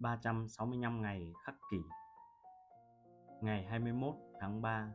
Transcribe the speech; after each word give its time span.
365 0.00 1.02
ngày 1.02 1.32
khắc 1.44 1.54
kỷ 1.70 1.78
Ngày 3.40 3.64
21 3.64 4.14
tháng 4.40 4.62
3 4.62 4.92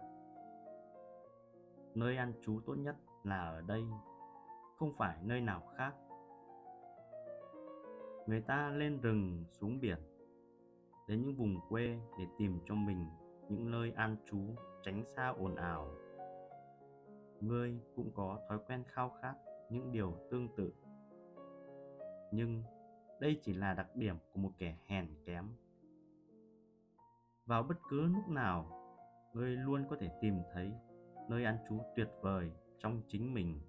Nơi 1.96 2.17
ăn 2.17 2.33
trú 2.42 2.59
tốt 2.66 2.75
nhất 2.75 2.96
là 3.24 3.50
ở 3.50 3.62
đây, 3.62 3.83
không 4.76 4.94
phải 4.98 5.18
nơi 5.24 5.42
nào 5.42 5.62
khác. 5.78 5.94
Người 8.28 8.41
ta 8.41 8.70
lên 8.70 9.00
rừng 9.02 9.44
xuống 9.52 9.80
biển, 9.80 9.98
đến 11.08 11.22
những 11.22 11.36
vùng 11.36 11.56
quê 11.70 12.00
để 12.20 12.26
tìm 12.38 12.60
cho 12.66 12.76
mình 12.76 13.06
những 13.50 13.72
nơi 13.72 13.92
an 13.96 14.18
trú 14.26 14.40
tránh 14.84 15.04
xa 15.06 15.28
ồn 15.28 15.56
ào. 15.56 15.88
Ngươi 17.42 17.80
cũng 17.96 18.12
có 18.16 18.40
thói 18.50 18.60
quen 18.68 18.84
khao 18.88 19.10
khát 19.22 19.34
những 19.70 19.92
điều 19.92 20.14
tương 20.32 20.56
tự. 20.56 20.74
Nhưng 22.32 22.64
đây 23.20 23.39
chỉ 23.41 23.54
là 23.54 23.73
đặc 23.73 23.88
điểm 23.95 24.16
của 24.34 24.39
một 24.39 24.52
kẻ 24.57 24.77
hèn 24.88 25.07
kém. 25.25 25.50
Vào 27.46 27.64
bất 27.64 27.75
cứ 27.89 28.01
lúc 28.01 28.28
nào, 28.29 28.65
ngươi 29.33 29.56
luôn 29.56 29.86
có 29.89 29.96
thể 30.00 30.10
tìm 30.21 30.39
thấy 30.54 30.71
nơi 31.29 31.46
ăn 31.46 31.57
trú 31.70 31.79
tuyệt 31.96 32.09
vời 32.21 32.51
trong 32.79 33.01
chính 33.07 33.33
mình. 33.33 33.61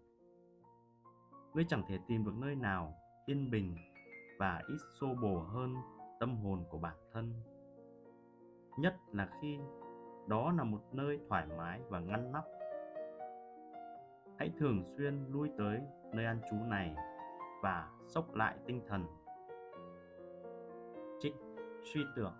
Ngươi 1.54 1.64
chẳng 1.68 1.82
thể 1.88 1.98
tìm 2.09 2.24
được 2.24 2.34
nơi 2.37 2.54
nào 2.54 2.95
yên 3.27 3.51
bình 3.51 3.77
và 4.38 4.62
ít 4.68 4.78
xô 5.01 5.14
bồ 5.23 5.38
hơn 5.38 5.74
tâm 6.20 6.37
hồn 6.37 6.65
của 6.70 6.78
bản 6.78 6.96
thân. 7.12 7.32
Nhất 8.78 8.96
là 9.12 9.28
khi 9.40 9.59
đó 10.28 10.52
là 10.52 10.65
một 10.65 10.80
nơi 10.92 11.20
thoải 11.28 11.46
mái 11.59 11.80
và 11.88 12.01
ngăn 12.01 12.32
nắp. 12.32 12.45
Hãy 14.38 14.52
thường 14.59 14.84
xuyên 14.96 15.24
lui 15.28 15.51
tới 15.59 15.80
nơi 16.12 16.24
ăn 16.24 16.40
trú 16.51 16.56
này 16.56 16.95
và 17.62 17.90
sốc 18.06 18.34
lại 18.34 18.56
tinh 18.66 18.80
thần 18.88 19.06
suy 21.95 22.04
tưởng 22.16 22.32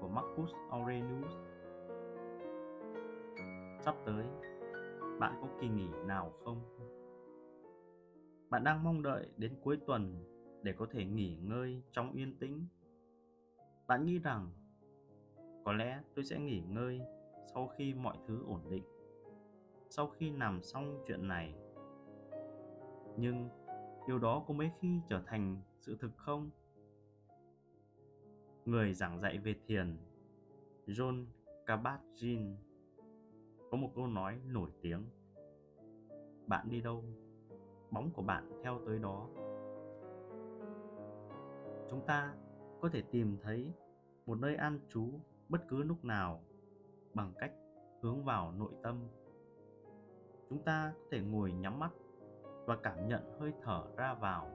của 0.00 0.08
Marcus 0.08 0.50
Aurelius 0.70 1.32
Sắp 3.80 3.94
tới, 4.06 4.24
bạn 5.20 5.38
có 5.40 5.48
kỳ 5.60 5.68
nghỉ 5.68 5.88
nào 6.06 6.32
không? 6.44 6.60
Bạn 8.50 8.64
đang 8.64 8.84
mong 8.84 9.02
đợi 9.02 9.28
đến 9.36 9.56
cuối 9.62 9.78
tuần 9.86 10.24
để 10.62 10.72
có 10.72 10.86
thể 10.90 11.04
nghỉ 11.04 11.36
ngơi 11.36 11.82
trong 11.92 12.12
yên 12.12 12.38
tĩnh. 12.38 12.66
Bạn 13.86 14.04
nghĩ 14.04 14.18
rằng 14.18 14.50
có 15.64 15.72
lẽ 15.72 16.00
tôi 16.14 16.24
sẽ 16.24 16.38
nghỉ 16.38 16.60
ngơi 16.60 17.00
sau 17.54 17.68
khi 17.76 17.94
mọi 17.94 18.16
thứ 18.26 18.44
ổn 18.46 18.60
định, 18.70 18.84
sau 19.90 20.06
khi 20.06 20.30
làm 20.30 20.62
xong 20.62 21.04
chuyện 21.06 21.28
này. 21.28 21.54
Nhưng 23.16 23.48
điều 24.08 24.18
đó 24.18 24.44
có 24.48 24.54
mấy 24.54 24.70
khi 24.80 25.00
trở 25.08 25.22
thành 25.26 25.62
sự 25.80 25.96
thực 26.00 26.16
không? 26.16 26.50
Người 28.64 28.94
giảng 28.94 29.20
dạy 29.20 29.38
về 29.38 29.54
thiền, 29.66 29.96
John 30.86 31.24
Kabat-Zinn, 31.66 32.54
có 33.70 33.76
một 33.76 33.90
câu 33.94 34.06
nói 34.06 34.40
nổi 34.46 34.70
tiếng. 34.82 35.04
Bạn 36.46 36.66
đi 36.70 36.80
đâu, 36.80 37.04
bóng 37.90 38.10
của 38.10 38.22
bạn 38.22 38.50
theo 38.62 38.80
tới 38.86 38.98
đó. 38.98 39.28
Chúng 41.90 42.06
ta 42.06 42.34
có 42.80 42.88
thể 42.88 43.02
tìm 43.10 43.36
thấy 43.42 43.72
một 44.26 44.38
nơi 44.38 44.56
an 44.56 44.80
trú 44.88 45.08
bất 45.48 45.68
cứ 45.68 45.82
lúc 45.82 46.04
nào 46.04 46.40
bằng 47.14 47.32
cách 47.38 47.52
hướng 48.00 48.24
vào 48.24 48.52
nội 48.52 48.72
tâm. 48.82 49.08
Chúng 50.48 50.62
ta 50.62 50.92
có 50.94 51.06
thể 51.10 51.20
ngồi 51.20 51.52
nhắm 51.52 51.78
mắt 51.78 51.90
và 52.66 52.76
cảm 52.82 53.08
nhận 53.08 53.40
hơi 53.40 53.52
thở 53.62 53.84
ra 53.96 54.14
vào. 54.14 54.50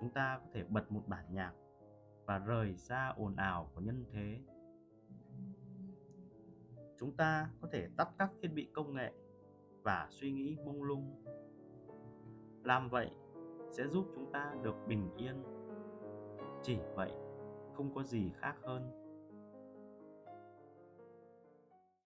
Chúng 0.00 0.10
ta 0.10 0.38
có 0.38 0.46
thể 0.52 0.64
bật 0.68 0.92
một 0.92 1.02
bản 1.06 1.24
nhạc 1.32 1.52
và 2.26 2.38
rời 2.38 2.76
xa 2.76 3.12
ồn 3.16 3.36
ào 3.36 3.70
của 3.74 3.80
nhân 3.80 4.04
thế. 4.12 4.40
Chúng 6.98 7.16
ta 7.16 7.50
có 7.60 7.68
thể 7.72 7.88
tắt 7.96 8.08
các 8.18 8.30
thiết 8.42 8.48
bị 8.54 8.70
công 8.72 8.94
nghệ 8.94 9.12
và 9.82 10.06
suy 10.10 10.32
nghĩ 10.32 10.56
mông 10.64 10.82
lung. 10.82 11.24
Làm 12.64 12.88
vậy 12.88 13.10
sẽ 13.70 13.88
giúp 13.88 14.04
chúng 14.14 14.32
ta 14.32 14.54
được 14.62 14.74
bình 14.88 15.10
yên. 15.16 15.42
Chỉ 16.62 16.78
vậy 16.94 17.12
không 17.74 17.94
có 17.94 18.02
gì 18.02 18.30
khác 18.36 18.56
hơn. 18.62 19.03